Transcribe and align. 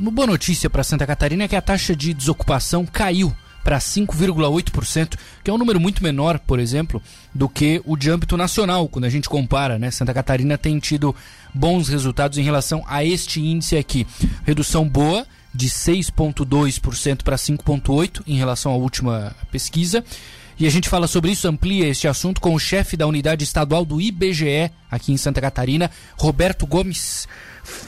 uma 0.00 0.10
boa 0.10 0.26
notícia 0.26 0.70
para 0.70 0.82
Santa 0.82 1.06
Catarina 1.06 1.44
é 1.44 1.48
que 1.48 1.54
a 1.54 1.60
taxa 1.60 1.94
de 1.94 2.14
desocupação 2.14 2.86
caiu 2.86 3.36
para 3.62 3.78
5,8%, 3.78 5.18
que 5.44 5.50
é 5.50 5.52
um 5.52 5.58
número 5.58 5.78
muito 5.78 6.02
menor, 6.02 6.38
por 6.38 6.58
exemplo, 6.58 7.02
do 7.34 7.46
que 7.46 7.82
o 7.84 7.98
de 7.98 8.10
âmbito 8.10 8.34
nacional, 8.34 8.88
quando 8.88 9.04
a 9.04 9.10
gente 9.10 9.28
compara, 9.28 9.78
né? 9.78 9.90
Santa 9.90 10.14
Catarina 10.14 10.56
tem 10.56 10.78
tido 10.78 11.14
bons 11.52 11.90
resultados 11.90 12.38
em 12.38 12.42
relação 12.42 12.82
a 12.88 13.04
este 13.04 13.42
índice 13.42 13.76
aqui. 13.76 14.06
Redução 14.46 14.88
boa 14.88 15.26
de 15.54 15.68
6,2% 15.68 17.22
para 17.22 17.36
5,8% 17.36 18.22
em 18.26 18.38
relação 18.38 18.72
à 18.72 18.76
última 18.76 19.36
pesquisa. 19.52 20.02
E 20.58 20.66
a 20.66 20.70
gente 20.70 20.88
fala 20.88 21.06
sobre 21.06 21.30
isso, 21.30 21.46
amplia 21.46 21.86
este 21.86 22.08
assunto 22.08 22.40
com 22.40 22.54
o 22.54 22.58
chefe 22.58 22.96
da 22.96 23.06
unidade 23.06 23.44
estadual 23.44 23.84
do 23.84 24.00
IBGE 24.00 24.70
aqui 24.90 25.12
em 25.12 25.18
Santa 25.18 25.42
Catarina, 25.42 25.90
Roberto 26.16 26.66
Gomes. 26.66 27.28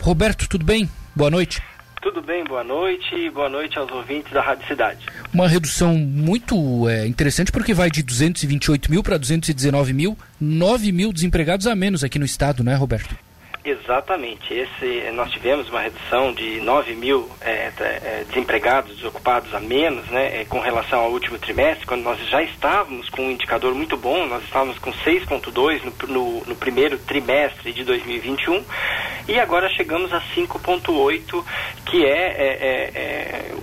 Roberto, 0.03 0.47
tudo 0.47 0.65
bem? 0.65 0.89
Boa 1.17 1.31
noite. 1.31 1.71
Tudo 2.13 2.27
bem, 2.27 2.45
boa 2.45 2.63
noite 2.63 3.15
e 3.15 3.31
boa 3.31 3.49
noite 3.49 3.79
aos 3.79 3.91
ouvintes 3.91 4.30
da 4.33 4.43
Rádio 4.43 4.66
Cidade. 4.66 5.07
Uma 5.33 5.48
redução 5.48 5.95
muito 5.95 6.87
é, 6.87 7.07
interessante 7.07 7.51
porque 7.51 7.73
vai 7.73 7.91
de 7.91 8.03
228 8.03 8.91
mil 8.91 9.03
para 9.03 9.16
219 9.16 9.95
mil, 9.95 10.19
9 10.39 10.93
mil 10.93 11.11
desempregados 11.11 11.67
a 11.67 11.75
menos 11.75 12.05
aqui 12.05 12.19
no 12.19 12.27
estado, 12.27 12.62
né, 12.62 12.75
Roberto? 12.75 13.17
Exatamente. 13.65 14.53
Esse, 14.53 15.11
nós 15.12 15.30
tivemos 15.30 15.70
uma 15.70 15.80
redução 15.80 16.34
de 16.34 16.61
9 16.61 16.95
mil 16.97 17.30
é, 17.41 17.73
é, 17.80 18.25
desempregados, 18.29 18.95
desocupados 18.97 19.55
a 19.55 19.61
menos, 19.61 20.05
né, 20.09 20.42
é, 20.42 20.45
com 20.45 20.61
relação 20.61 21.01
ao 21.01 21.12
último 21.12 21.39
trimestre, 21.39 21.87
quando 21.87 22.03
nós 22.03 22.19
já 22.29 22.42
estávamos 22.42 23.09
com 23.09 23.23
um 23.23 23.31
indicador 23.31 23.75
muito 23.75 23.97
bom, 23.97 24.27
nós 24.27 24.45
estávamos 24.45 24.79
com 24.79 24.92
6,2 24.92 25.81
no, 25.83 26.09
no, 26.09 26.45
no, 26.45 26.56
primeiro 26.56 26.98
trimestre 26.98 27.73
de 27.73 27.84
2021 27.84 28.62
e 29.29 29.39
agora 29.39 29.69
chegamos 29.71 30.12
a 30.12 30.21
5,8, 30.21 31.45
que 31.87 32.05
é, 32.05 32.09
é, 32.09 32.49
é, 32.61 32.91
é, 32.95 33.55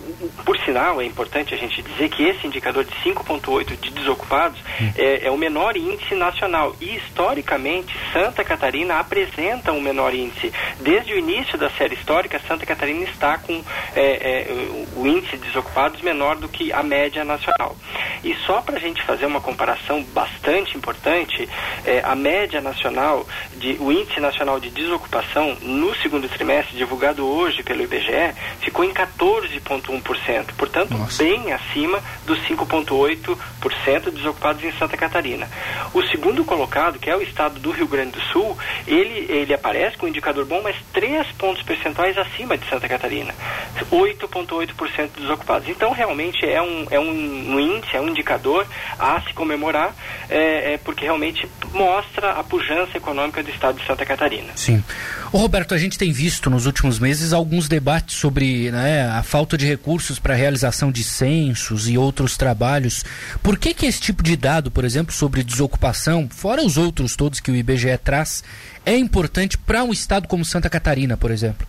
por 0.44 0.58
sinal, 0.60 1.02
é 1.02 1.06
importante 1.06 1.54
a 1.54 1.58
gente 1.58 1.82
dizer 1.82 2.10
que 2.10 2.24
esse 2.24 2.46
indicador 2.46 2.84
de 2.84 2.92
5,8 3.04 3.80
de 3.80 3.92
desocupados 3.92 4.60
é, 4.98 5.28
é 5.28 5.32
o 5.32 5.38
menor 5.38 5.76
índice 5.76 6.16
nacional 6.16 6.76
e 6.82 6.96
historicamente 6.96 7.96
Santa 8.14 8.44
Catarina 8.44 9.00
apresenta 9.00 9.72
um 9.72 9.82
menor 9.82 10.14
índice. 10.14 10.52
Desde 10.80 11.14
o 11.14 11.18
início 11.18 11.58
da 11.58 11.70
série 11.72 11.96
histórica, 11.96 12.40
Santa 12.48 12.66
Catarina 12.66 13.04
está 13.04 13.38
com 13.38 13.64
é, 13.96 14.02
é, 14.02 14.48
o 14.96 15.06
índice 15.06 15.38
de 15.38 15.48
desocupados 15.48 16.02
menor 16.02 16.36
do 16.36 16.48
que 16.48 16.72
a 16.72 16.84
média 16.84 17.24
nacional. 17.24 17.76
E 18.24 18.36
só 18.46 18.62
para 18.62 18.78
a 18.78 18.80
gente 18.80 19.02
fazer 19.04 19.26
uma 19.26 19.40
comparação 19.42 20.04
bastante 20.14 20.78
importante, 20.78 21.48
é, 21.86 22.02
a 22.04 22.16
média 22.16 22.62
nacional, 22.62 23.26
de, 23.56 23.78
o 23.80 23.92
índice 23.92 24.20
nacional 24.20 24.60
de 24.60 24.70
desocupação 24.70 25.56
no 25.62 25.96
segundo 25.96 26.28
trimestre, 26.28 26.78
divulgado 26.78 27.26
hoje 27.26 27.64
pelo 27.64 27.82
IBGE, 27.82 28.34
ficou 28.62 28.84
em 28.84 28.94
14,1%, 28.94 30.39
portanto, 30.54 30.98
Nossa. 30.98 31.24
bem 31.24 31.52
acima 31.52 32.02
dos 32.26 32.40
5,8% 32.48 34.12
desocupados 34.12 34.64
em 34.64 34.72
Santa 34.74 34.98
Catarina. 34.98 35.48
O 35.94 36.02
segundo 36.04 36.44
colocado, 36.46 37.00
que 37.00 37.10
é 37.10 37.16
o 37.16 37.22
estado 37.22 37.60
do 37.60 37.72
Rio 37.72 37.88
Grande 37.88 38.12
do 38.12 38.22
Sul, 38.22 38.58
ele, 38.88 39.26
ele 39.30 39.54
aparece 39.54 39.98
com 39.98 40.06
um 40.06 40.10
indicador 40.10 40.46
bom, 40.46 40.62
mas 40.64 40.76
3 40.94 41.28
pontos 41.38 41.64
percentuais 41.64 42.18
acima 42.18 42.58
de 42.58 42.68
Santa 42.70 42.88
Catarina. 42.88 43.34
8,8% 43.92 45.10
desocupados. 45.18 45.68
Então, 45.68 45.92
realmente 45.92 46.46
é 46.46 46.62
um, 46.62 46.86
é 46.90 47.00
um, 47.00 47.60
índice, 47.60 47.96
é 47.96 48.02
um 48.02 48.10
indicador 48.10 48.66
a 48.98 49.22
se 49.22 49.34
comemorar, 49.34 49.96
é, 50.30 50.74
é, 50.74 50.78
porque 50.78 51.06
realmente 51.06 51.48
mostra 51.74 52.32
a 52.32 52.44
pujança 52.44 52.98
econômica 52.98 53.42
do 53.42 53.50
estado 53.50 53.80
de 53.80 53.86
Santa 53.86 54.06
Catarina. 54.06 54.52
Sim. 54.56 54.84
O 55.32 55.38
Roberto, 55.38 55.74
a 55.74 55.78
gente 55.78 55.98
tem 55.98 56.12
visto 56.12 56.50
nos 56.50 56.66
últimos 56.66 57.00
meses 57.00 57.34
alguns 57.34 57.68
debates 57.68 58.16
sobre 58.16 58.72
né, 58.72 59.10
a 59.10 59.24
falta 59.24 59.58
de 59.58 59.66
recursos 59.66 60.19
para 60.20 60.34
a 60.34 60.38
realização 60.38 60.92
de 60.92 61.04
censos 61.04 61.90
e 61.90 61.98
outros 61.98 62.38
trabalhos. 62.38 63.04
Por 63.42 63.58
que, 63.58 63.74
que 63.74 63.86
esse 63.86 64.02
tipo 64.02 64.22
de 64.22 64.36
dado, 64.36 64.70
por 64.70 64.86
exemplo, 64.86 65.14
sobre 65.14 65.44
desocupação, 65.44 66.30
fora 66.30 66.62
os 66.62 66.78
outros 66.78 67.16
todos 67.16 67.40
que 67.40 67.52
o 67.52 67.56
IBGE 67.56 67.98
traz, 67.98 68.44
é 68.86 68.96
importante 68.96 69.58
para 69.58 69.84
um 69.84 69.92
estado 69.92 70.28
como 70.28 70.46
Santa 70.46 70.70
Catarina, 70.70 71.18
por 71.18 71.32
exemplo? 71.32 71.68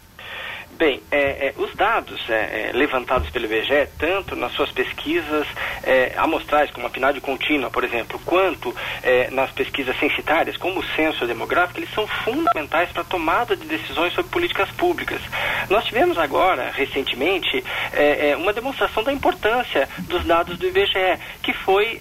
Bem, 0.80 1.02
é, 1.10 1.48
é, 1.48 1.54
os 1.58 1.74
dados 1.74 2.18
é, 2.30 2.70
é 2.70 2.72
levantados 2.72 3.28
pelo 3.28 3.44
IBGE, 3.44 3.86
tanto 3.98 4.34
nas 4.34 4.52
suas 4.52 4.70
pesquisas 4.72 5.46
é, 5.82 6.12
amostrais, 6.16 6.70
como 6.70 6.86
a 6.86 6.90
PNAD 6.90 7.20
contínua, 7.20 7.70
por 7.70 7.84
exemplo, 7.84 8.20
quanto 8.24 8.74
é, 9.02 9.30
nas 9.30 9.50
pesquisas 9.50 9.98
censitárias, 9.98 10.56
como 10.56 10.80
o 10.80 10.84
censo 10.96 11.26
demográfico, 11.26 11.80
eles 11.80 11.92
são 11.94 12.06
fundamentais 12.06 12.90
para 12.90 13.02
a 13.02 13.04
tomada 13.04 13.56
de 13.56 13.66
decisões 13.66 14.12
sobre 14.12 14.30
políticas 14.30 14.70
públicas. 14.72 15.20
Nós 15.68 15.84
tivemos 15.84 16.18
agora, 16.18 16.70
recentemente, 16.70 17.62
uma 18.38 18.52
demonstração 18.52 19.02
da 19.02 19.12
importância 19.12 19.88
dos 20.00 20.24
dados 20.24 20.58
do 20.58 20.66
IBGE, 20.66 21.18
que 21.42 21.52
foi 21.52 22.00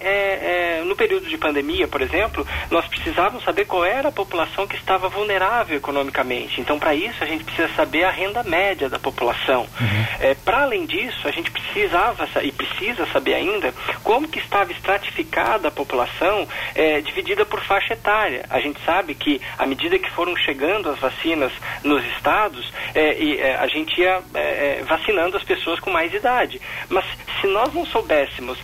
no 0.84 0.96
período 0.96 1.26
de 1.26 1.36
pandemia, 1.36 1.86
por 1.88 2.02
exemplo, 2.02 2.46
nós 2.70 2.86
precisávamos 2.86 3.44
saber 3.44 3.64
qual 3.66 3.84
era 3.84 4.08
a 4.08 4.12
população 4.12 4.66
que 4.66 4.76
estava 4.76 5.08
vulnerável 5.08 5.76
economicamente. 5.76 6.60
Então, 6.60 6.78
para 6.78 6.94
isso, 6.94 7.22
a 7.22 7.26
gente 7.26 7.44
precisa 7.44 7.68
saber 7.74 8.04
a 8.04 8.10
renda 8.10 8.42
média 8.42 8.88
da 8.88 8.98
população. 8.98 9.62
Uhum. 9.80 10.06
É, 10.20 10.34
Para 10.34 10.62
além 10.62 10.86
disso, 10.86 11.26
a 11.26 11.30
gente 11.30 11.50
precisava 11.50 12.28
e 12.42 12.52
precisa 12.52 13.06
saber 13.06 13.34
ainda 13.34 13.69
como 14.02 14.28
que 14.28 14.38
estava 14.38 14.72
estratificada 14.72 15.68
a 15.68 15.70
população 15.70 16.46
é, 16.74 17.00
dividida 17.00 17.44
por 17.44 17.60
faixa 17.64 17.94
etária. 17.94 18.44
A 18.50 18.60
gente 18.60 18.80
sabe 18.84 19.14
que 19.14 19.40
à 19.58 19.66
medida 19.66 19.98
que 19.98 20.10
foram 20.10 20.36
chegando 20.36 20.90
as 20.90 20.98
vacinas 20.98 21.52
nos 21.82 22.04
estados, 22.16 22.72
é, 22.94 23.22
e, 23.22 23.38
é, 23.38 23.56
a 23.56 23.66
gente 23.66 24.00
ia 24.00 24.20
é, 24.34 24.40
é, 24.80 24.82
vacinando 24.84 25.36
as 25.36 25.44
pessoas 25.44 25.80
com 25.80 25.90
mais 25.90 26.12
idade. 26.12 26.60
Mas 26.88 27.04
se 27.40 27.46
nós 27.46 27.72
não 27.72 27.84
soubéssemos, 27.86 28.58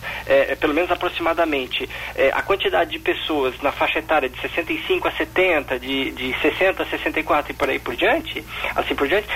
pelo 0.59 0.73
menos 0.73 0.91
aproximadamente, 0.91 1.89
a 2.33 2.41
quantidade 2.41 2.91
de 2.91 2.99
pessoas 2.99 3.59
na 3.61 3.71
faixa 3.71 3.99
etária 3.99 4.29
de 4.29 4.39
65 4.39 5.07
a 5.07 5.11
70, 5.11 5.79
de, 5.79 6.11
de 6.11 6.39
60 6.41 6.83
a 6.83 6.85
64 6.85 7.51
e 7.51 7.55
por 7.55 7.69
aí 7.69 7.79
por 7.79 7.95
diante, 7.95 8.43
assim 8.75 8.95
por 8.95 9.07
diante, 9.07 9.27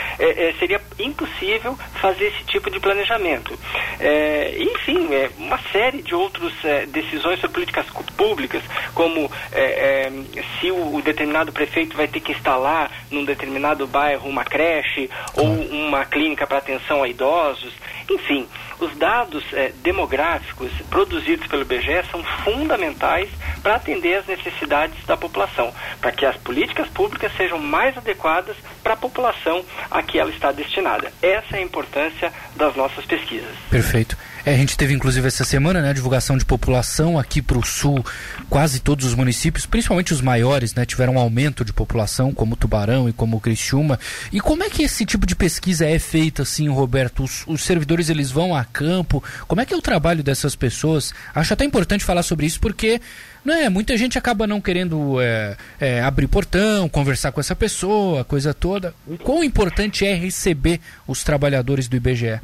seria 0.60 0.82
impossível 1.00 1.78
fazer 2.02 2.28
esse 2.28 2.44
tipo 2.46 2.70
de 2.70 2.80
planejamento. 2.80 3.58
É, 4.00 4.56
enfim, 4.60 5.14
é, 5.14 5.30
uma 5.38 5.60
série 5.72 6.02
de 6.02 6.16
outras 6.16 6.54
é, 6.64 6.86
decisões 6.86 7.40
sobre 7.40 7.54
políticas 7.54 7.86
públicas, 8.18 8.64
como 8.94 9.32
é, 9.52 10.08
é, 10.08 10.12
se 10.60 10.72
o, 10.72 10.96
o, 10.96 11.02
determinado 11.02 11.52
prefeito 11.52 11.96
vai 11.96 12.08
ter 12.08 12.20
que 12.20 12.32
instalar 12.32 12.92
num 13.10 13.24
determinado 13.24 13.86
bairro 13.88 14.30
uma 14.30 14.44
creche 14.44 15.10
ou 15.36 15.46
uma 15.46 16.06
clínica 16.06 16.48
para 16.48 16.58
atenção 16.58 17.04
a 17.04 17.08
idosos, 17.08 17.74
enfim, 18.14 18.48
os 18.80 18.96
dados 18.98 19.44
é, 19.54 19.72
demográficos 19.84 20.72
produzidos 20.90 21.48
pelo 21.48 21.62
IBGE 21.62 22.04
são 22.10 22.24
fundamentais 22.44 23.30
para 23.62 23.76
atender 23.76 24.16
às 24.18 24.28
necessidades 24.28 25.06
da 25.06 25.16
população, 25.16 25.74
para 26.00 26.12
que 26.12 26.26
as 26.26 26.36
políticas 26.38 26.88
públicas 26.90 27.32
sejam 27.38 27.60
mais 27.60 27.98
adequadas 27.98 28.56
para 28.84 28.94
a 28.94 28.98
população 28.98 29.64
a 29.90 30.02
que 30.02 30.20
ela 30.20 30.32
está 30.32 30.52
destinada. 30.52 31.12
Essa 31.22 31.58
é 31.58 31.60
a 31.60 31.64
importância 31.64 32.34
das 32.56 32.76
nossas 32.76 33.06
pesquisas. 33.06 33.56
Perfeito. 33.70 34.18
É, 34.46 34.54
a 34.54 34.58
gente 34.58 34.76
teve 34.76 34.94
inclusive 34.94 35.28
essa 35.28 35.44
semana, 35.44 35.82
né, 35.82 35.90
a 35.90 35.94
divulgação 35.94 36.38
de 36.38 36.44
população 36.44 37.20
aqui 37.20 37.42
para 37.42 37.58
o 37.58 37.66
sul, 37.66 38.04
quase 38.50 38.80
todos 38.80 39.06
os 39.06 39.14
municípios, 39.14 39.66
principalmente 39.66 40.14
os 40.14 40.22
maiores, 40.22 40.74
né, 40.74 40.86
tiveram 40.86 41.16
um 41.16 41.20
aumento 41.20 41.64
de 41.64 41.72
população, 41.72 42.34
como 42.34 42.56
Tubarão 42.56 43.08
e 43.08 43.14
como 43.14 43.40
Criciúma. 43.40 44.00
E 44.32 44.40
como 44.40 44.64
é 44.64 44.70
que 44.70 44.84
esse 44.84 45.06
tipo 45.06 45.26
de 45.28 45.36
pesquisa 45.36 45.86
é 45.86 46.00
feita, 46.00 46.42
assim, 46.42 46.68
Roberto? 46.70 47.24
Os, 47.24 47.44
os 47.46 47.62
servidores 47.62 48.10
eles 48.10 48.32
vão 48.32 48.56
a 48.56 48.66
campo? 48.66 49.24
Como 49.48 49.62
é 49.62 49.66
que 49.66 49.74
é 49.74 49.78
o 49.78 49.82
trabalho 49.82 50.24
dessas 50.24 50.56
pessoas? 50.56 51.14
Acho 51.36 51.54
até 51.54 51.64
importante 51.64 52.04
falar 52.04 52.24
sobre 52.24 52.46
isso 52.46 52.60
porque 52.60 53.00
não 53.46 53.54
é, 53.54 53.70
muita 53.70 53.96
gente 53.98 54.18
acaba 54.18 54.48
não 54.48 54.60
querendo 54.60 55.22
é, 55.22 55.56
é, 55.80 56.02
abrir 56.02 56.28
portão, 56.28 56.90
conversar 56.90 57.32
com 57.32 57.40
essa 57.40 57.56
pessoa, 57.56 58.24
coisa 58.24 58.54
toda. 58.54 58.94
O 59.06 59.18
quão 59.18 59.44
importante 59.44 60.06
é 60.06 60.16
receber 60.16 60.80
os 61.08 61.24
trabalhadores 61.24 61.88
do 61.88 61.96
IBGE? 61.96 62.40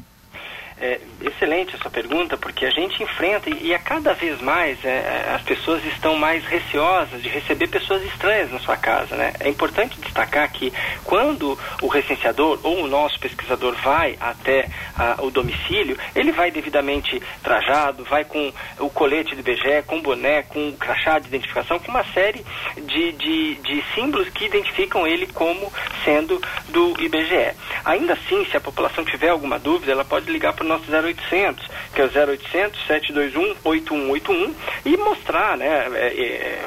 É, 0.80 1.00
excelente 1.22 1.76
essa 1.76 1.90
pergunta, 1.90 2.38
porque 2.38 2.64
a 2.64 2.70
gente 2.70 3.02
enfrenta 3.02 3.50
e, 3.50 3.74
a 3.74 3.80
cada 3.80 4.14
vez 4.14 4.40
mais 4.40 4.84
é, 4.86 4.90
é, 4.90 5.32
as 5.34 5.42
pessoas 5.42 5.84
estão 5.86 6.16
mais 6.16 6.46
receosas 6.46 7.20
de 7.24 7.30
receber 7.30 7.68
pessoas 7.68 8.04
estranhas 8.04 8.52
na 8.52 8.60
sua 8.60 8.78
casa. 8.78 9.16
Né? 9.16 9.34
É 9.40 9.50
importante 9.50 10.00
destacar 10.00 10.52
que 10.52 10.72
quando 11.04 11.58
o 11.82 11.88
recenseador 11.88 12.60
ou 12.62 12.84
o 12.84 12.88
nosso 12.88 13.20
pesquisador 13.20 13.74
vai 13.84 14.18
até 14.20 14.70
a, 14.96 15.24
o 15.24 15.32
domicílio, 15.32 15.98
ele 16.16 16.32
vai 16.32 16.52
devidamente 16.52 17.20
trajado, 17.42 18.04
vai 18.04 18.24
com 18.24 18.54
o 18.80 18.90
colete 18.92 19.34
do 19.34 19.40
IBGE, 19.40 19.82
com 19.88 20.00
boné, 20.00 20.44
com 20.44 20.72
crachá 20.74 21.18
de 21.18 21.28
identificação, 21.28 21.80
com 21.80 21.90
uma 21.90 22.04
série 22.14 22.46
de, 22.76 23.14
de, 23.14 23.56
de 23.56 23.84
símbolos 23.96 24.30
que 24.30 24.46
identificam 24.46 25.08
ele 25.08 25.26
como 25.26 25.74
sendo 26.06 26.40
do 26.78 26.94
IBGE. 27.02 27.56
Ainda 27.84 28.14
assim, 28.14 28.46
se 28.46 28.56
a 28.56 28.62
população 28.62 29.04
tiver 29.04 29.30
alguma 29.30 29.58
dúvida, 29.58 29.92
ela 29.92 30.06
pode 30.06 30.32
ligar 30.32 30.54
para 30.54 30.64
o 30.64 30.68
nosso 30.68 30.84
0800, 30.92 31.68
que 31.94 32.02
é 32.02 32.06
o 32.06 32.08
0800 32.08 32.88
721 32.88 33.56
8181 33.64 34.56
e 34.86 34.98
mostrar, 34.98 35.58
né, 35.58 35.88
é, 35.94 36.08
é, 36.08 36.66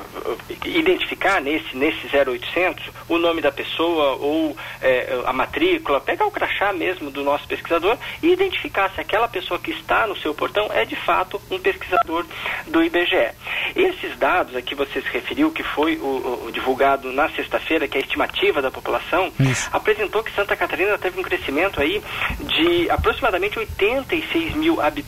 identificar 0.65 1.41
nesse, 1.41 1.77
nesse 1.77 2.07
0800 2.07 2.85
o 3.09 3.19
nome 3.19 3.41
da 3.41 3.53
pessoa 3.53 4.17
ou 4.17 4.57
é, 4.81 5.21
a 5.25 5.33
matrícula, 5.33 6.01
pegar 6.01 6.27
o 6.27 6.31
crachá 6.31 6.73
mesmo 6.73 7.11
do 7.11 7.23
nosso 7.23 7.47
pesquisador 7.47 7.97
e 8.23 8.29
identificar 8.29 8.91
se 8.91 9.01
aquela 9.01 9.29
pessoa 9.29 9.59
que 9.59 9.71
está 9.71 10.07
no 10.07 10.17
seu 10.17 10.35
portão 10.35 10.69
é 10.73 10.85
de 10.85 10.97
fato 10.97 11.41
um 11.51 11.59
pesquisador 11.59 12.25
do 12.67 12.83
IBGE. 12.83 13.31
Esses 13.75 14.17
dados 14.19 14.57
a 14.57 14.63
que 14.63 14.75
você 14.75 15.01
se 15.01 15.09
referiu, 15.09 15.51
que 15.51 15.63
foi 15.63 15.97
o, 15.97 16.47
o 16.47 16.53
divulgado 16.53 17.13
na 17.13 17.29
sexta-feira, 17.31 17.87
que 17.89 17.97
é 17.97 18.01
a 18.01 18.05
estimativa 18.05 18.63
da 18.63 18.71
população, 18.71 19.33
Isso. 19.39 19.69
apresentou 19.73 20.23
que 20.23 20.35
Santa 20.35 20.57
Catarina 20.57 20.97
teve 20.99 21.19
um 21.19 21.23
crescimento 21.23 21.81
aí 21.81 22.03
de 22.41 22.91
aproximadamente 22.91 23.59
86 23.59 24.55
mil 24.55 24.81
habitantes 24.81 25.00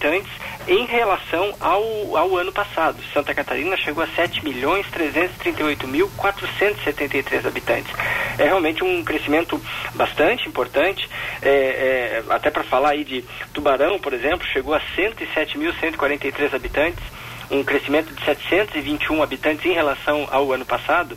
em 0.66 0.86
relação 0.86 1.54
ao, 1.60 2.16
ao 2.16 2.36
ano 2.36 2.52
passado. 2.52 2.96
Santa 3.12 3.34
Catarina 3.34 3.76
chegou 3.76 4.02
a 4.02 4.06
7 4.06 4.44
milhões 4.44 4.86
338 4.90 5.88
mil 5.88 6.08
473 6.16 7.46
habitantes. 7.46 7.92
É 8.38 8.44
realmente 8.44 8.82
um 8.84 9.04
crescimento 9.04 9.60
bastante 9.94 10.48
importante, 10.48 11.08
é, 11.42 11.48
é, 11.48 12.24
até 12.30 12.50
para 12.50 12.64
falar 12.64 12.90
aí 12.90 13.04
de 13.04 13.24
Tubarão, 13.52 13.98
por 13.98 14.12
exemplo, 14.12 14.46
chegou 14.46 14.74
a 14.74 14.80
107.143 14.96 16.54
habitantes, 16.54 17.04
um 17.50 17.62
crescimento 17.62 18.14
de 18.14 18.24
721 18.24 19.22
habitantes 19.22 19.64
em 19.66 19.72
relação 19.72 20.26
ao 20.30 20.52
ano 20.52 20.64
passado. 20.64 21.16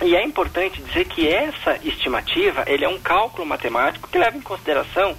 E 0.00 0.14
é 0.14 0.22
importante 0.22 0.80
dizer 0.80 1.06
que 1.06 1.28
essa 1.28 1.76
estimativa, 1.82 2.62
ele 2.68 2.84
é 2.84 2.88
um 2.88 2.98
cálculo 2.98 3.44
matemático 3.44 4.08
que 4.08 4.16
leva 4.16 4.36
em 4.36 4.40
consideração 4.40 5.16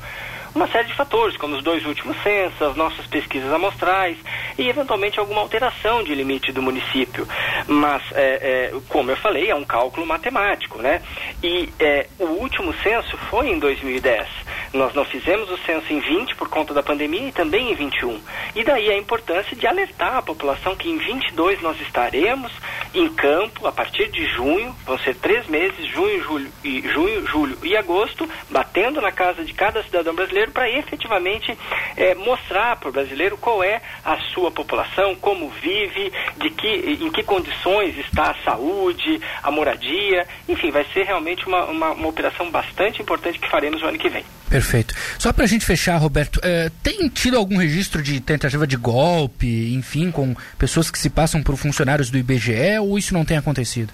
uma 0.54 0.68
série 0.68 0.88
de 0.88 0.96
fatores, 0.96 1.38
como 1.38 1.56
os 1.56 1.64
dois 1.64 1.86
últimos 1.86 2.22
censos, 2.24 2.62
as 2.62 2.76
nossas 2.76 3.06
pesquisas 3.08 3.52
amostrais 3.52 4.18
e, 4.58 4.68
eventualmente, 4.68 5.20
alguma 5.20 5.42
alteração 5.42 6.04
de 6.04 6.14
limite 6.16 6.52
do 6.52 6.62
município. 6.62 7.28
Mas, 7.68 8.02
é, 8.14 8.72
é, 8.72 8.80
como 8.88 9.12
eu 9.12 9.18
falei, 9.18 9.50
é 9.50 9.56
um 9.56 9.64
cálculo 9.64 10.06
matemático, 10.06 10.82
né? 10.82 11.02
E 11.44 11.70
é, 11.80 12.08
o 12.20 12.26
último 12.26 12.74
censo 12.82 13.18
foi 13.30 13.50
em 13.50 13.60
2010. 13.60 14.28
Nós 14.74 14.94
não 14.94 15.04
fizemos 15.04 15.50
o 15.50 15.58
censo 15.60 15.92
em 15.92 16.00
20 16.00 16.36
por 16.36 16.48
conta 16.48 16.74
da 16.74 16.84
pandemia 16.84 17.30
e 17.30 17.32
também 17.32 17.72
em 17.72 17.76
21. 17.76 18.22
E 18.56 18.64
daí 18.64 18.92
a 18.92 18.98
importância 18.98 19.56
de 19.56 19.66
alertar 19.66 20.18
a 20.18 20.22
população 20.22 20.76
que 20.76 20.90
em 20.90 20.98
22 20.98 21.62
nós 21.62 21.80
estaremos 21.82 22.52
em 22.94 23.10
campo 23.10 23.68
a 23.68 23.72
partir 23.72 24.10
de 24.10 24.26
junho, 24.26 24.76
vão 24.86 24.98
ser 25.00 25.16
três 25.16 25.48
meses, 25.48 25.86
junho, 25.88 26.24
julho 26.24 26.52
e 26.64 26.82
junho, 26.82 27.26
julho 27.26 27.58
e 27.64 27.76
agosto, 27.76 28.30
batendo 28.50 29.02
na 29.02 29.12
casa 29.12 29.44
de 29.44 29.54
cada 29.54 29.84
cidadão 29.84 30.14
brasileiro 30.14 30.52
para 30.52 30.70
efetivamente 30.70 31.58
é, 31.96 32.16
mostrar 32.16 32.78
para 32.78 32.90
o 32.90 32.92
brasileiro 32.92 33.38
qual 33.38 33.64
é 33.64 33.82
a 34.04 34.18
sua 34.34 34.52
população, 34.52 35.16
como 35.16 35.50
vive, 35.50 36.12
de 36.38 36.50
que, 36.52 36.68
em 37.02 37.12
que 37.12 37.24
condições 37.24 37.98
está 37.98 38.32
a 38.32 38.44
saúde, 38.44 39.22
a 39.42 39.52
moradia, 39.52 40.28
enfim, 40.48 40.72
vai 40.72 40.86
ser 40.94 41.04
realmente 41.04 41.46
uma, 41.48 41.66
uma, 41.66 41.92
uma 41.92 42.08
operação 42.08 42.50
bastante 42.50 43.02
importante 43.02 43.40
que 43.40 43.50
faremos 43.50 43.82
no 43.82 43.88
ano 43.88 43.98
que 43.98 44.10
vem. 44.10 44.24
Perfeito. 44.50 44.96
Só 45.20 45.32
para 45.32 45.44
a 45.44 45.48
gente 45.48 45.64
fechar, 45.64 45.98
Roberto, 45.98 46.40
é, 46.44 46.72
tem 46.82 47.08
tido 47.08 47.38
algum 47.38 47.58
registro 47.58 48.02
de 48.02 48.20
tentativa 48.20 48.66
de 48.66 48.76
golpe, 48.76 49.74
enfim, 49.74 50.10
com 50.10 50.36
pessoas 50.58 50.90
que 50.90 50.98
se 50.98 51.10
passam 51.10 51.44
por 51.44 51.56
funcionários 51.56 52.10
do 52.10 52.18
IBGE 52.18 52.80
ou 52.82 52.98
isso 52.98 53.14
não 53.14 53.24
tem 53.24 53.38
acontecido? 53.38 53.94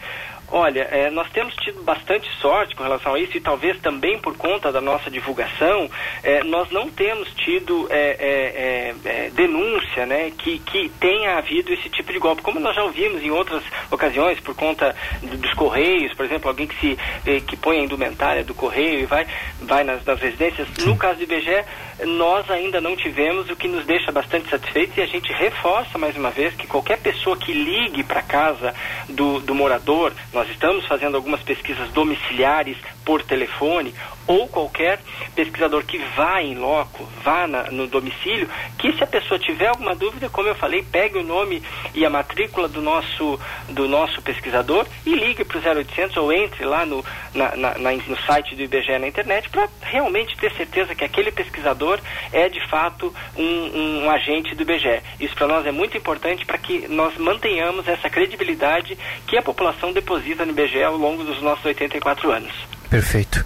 Olha, 0.51 0.87
é, 0.91 1.09
nós 1.09 1.29
temos 1.31 1.55
tido 1.55 1.81
bastante 1.81 2.29
sorte 2.39 2.75
com 2.75 2.83
relação 2.83 3.15
a 3.15 3.19
isso 3.19 3.35
e 3.35 3.41
talvez 3.41 3.79
também 3.79 4.19
por 4.19 4.37
conta 4.37 4.71
da 4.71 4.79
nossa 4.79 5.09
divulgação, 5.09 5.89
é, 6.23 6.43
nós 6.43 6.69
não 6.69 6.89
temos 6.89 7.33
tido 7.33 7.87
é, 7.89 8.15
é, 8.19 8.95
é, 9.05 9.25
é 9.25 9.29
denúncia 9.31 10.05
né, 10.05 10.31
que, 10.37 10.59
que 10.59 10.89
tenha 10.99 11.37
havido 11.37 11.73
esse 11.73 11.89
tipo 11.89 12.13
de 12.13 12.19
golpe. 12.19 12.41
Como 12.41 12.59
nós 12.59 12.75
já 12.75 12.83
ouvimos 12.83 13.23
em 13.23 13.31
outras 13.31 13.63
ocasiões, 13.89 14.39
por 14.39 14.55
conta 14.55 14.95
dos 15.21 15.53
correios, 15.53 16.13
por 16.13 16.25
exemplo, 16.25 16.49
alguém 16.49 16.67
que, 16.67 16.79
se, 16.79 17.41
que 17.41 17.57
põe 17.57 17.79
a 17.79 17.83
indumentária 17.83 18.43
do 18.43 18.53
correio 18.53 18.99
e 18.99 19.05
vai, 19.05 19.25
vai 19.61 19.83
nas, 19.83 20.05
nas 20.05 20.19
residências. 20.19 20.67
No 20.85 20.95
caso 20.95 21.17
do 21.17 21.23
IBGE, 21.23 21.65
nós 22.03 22.49
ainda 22.51 22.81
não 22.81 22.95
tivemos, 22.95 23.49
o 23.49 23.55
que 23.55 23.67
nos 23.67 23.85
deixa 23.85 24.11
bastante 24.11 24.49
satisfeitos 24.49 24.97
e 24.97 25.01
a 25.01 25.05
gente 25.07 25.31
reforça 25.33 25.97
mais 25.97 26.15
uma 26.15 26.29
vez 26.29 26.53
que 26.53 26.67
qualquer 26.67 26.99
pessoa 26.99 27.37
que 27.37 27.53
ligue 27.53 28.03
para 28.03 28.21
casa 28.21 28.73
do, 29.09 29.39
do 29.39 29.55
morador, 29.55 30.13
nós 30.33 30.49
estamos 30.49 30.85
fazendo 30.87 31.15
algumas 31.15 31.41
pesquisas 31.43 31.89
domiciliares 31.89 32.77
por 33.05 33.21
telefone 33.23 33.93
ou 34.27 34.47
qualquer 34.47 34.99
pesquisador 35.35 35.85
que 35.85 35.99
vá 36.15 36.41
em 36.41 36.55
loco, 36.55 37.07
vá 37.23 37.45
na, 37.45 37.63
no 37.71 37.85
domicílio, 37.87 38.49
que 38.77 38.91
se 38.93 39.03
a 39.03 39.07
pessoa 39.07 39.39
tiver 39.39 39.67
alguma 39.67 39.95
dúvida, 39.95 40.29
como 40.29 40.47
eu 40.47 40.55
falei, 40.55 40.83
pegue 40.83 41.19
o 41.19 41.23
nome 41.23 41.61
e 41.93 42.03
a 42.05 42.09
matrícula 42.09 42.67
do 42.67 42.81
nosso, 42.81 43.39
do 43.69 43.87
nosso 43.87 44.21
pesquisador 44.21 44.87
e 45.05 45.13
ligue 45.13 45.45
para 45.45 45.59
o 45.59 45.77
0800 45.77 46.17
ou 46.17 46.33
entre 46.33 46.65
lá 46.65 46.85
no, 46.85 47.05
na, 47.33 47.55
na, 47.55 47.73
no 47.75 48.17
site 48.21 48.55
do 48.55 48.63
IBGE 48.63 48.97
na 48.97 49.07
internet 49.07 49.49
para 49.49 49.69
realmente 49.81 50.35
ter 50.37 50.51
certeza 50.53 50.95
que 50.95 51.03
aquele 51.03 51.31
pesquisador 51.31 51.99
é 52.31 52.49
de 52.49 52.67
fato 52.67 53.13
um, 53.37 54.03
um 54.03 54.09
agente 54.09 54.55
do 54.55 54.63
IBGE. 54.63 55.01
Isso 55.19 55.35
para 55.35 55.47
nós 55.47 55.65
é 55.65 55.71
muito 55.71 55.97
importante 55.97 56.45
para 56.45 56.57
que 56.57 56.87
nós 56.87 57.15
mantenhamos 57.17 57.87
essa 57.87 58.09
credibilidade 58.09 58.97
que 59.27 59.37
a 59.37 59.41
população 59.41 59.93
deposita 59.93 60.45
no 60.45 60.51
IBGE 60.51 60.83
ao 60.83 60.97
longo 60.97 61.23
dos 61.23 61.41
nossos 61.41 61.65
84 61.65 62.31
anos. 62.31 62.74
Perfeito. 62.89 63.43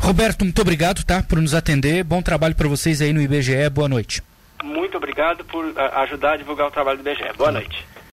Roberto, 0.00 0.44
muito 0.44 0.60
obrigado, 0.60 1.04
tá, 1.04 1.22
por 1.22 1.40
nos 1.40 1.54
atender. 1.54 2.04
Bom 2.04 2.20
trabalho 2.22 2.54
para 2.54 2.68
vocês 2.68 3.00
aí 3.00 3.12
no 3.12 3.20
IBGE. 3.20 3.68
Boa 3.70 3.88
noite. 3.88 4.22
Muito 4.62 4.96
obrigado 4.96 5.44
por 5.44 5.64
ajudar 5.78 6.32
a 6.32 6.36
divulgar 6.36 6.68
o 6.68 6.70
trabalho 6.70 7.02
do 7.02 7.08
IBGE. 7.08 7.36
Boa 7.36 7.52
noite. 7.52 7.89